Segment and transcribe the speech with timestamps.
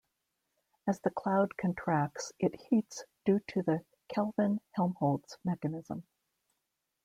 [0.87, 6.07] As the cloud contracts it heats due to the Kelvin-Helmholtz mechanism.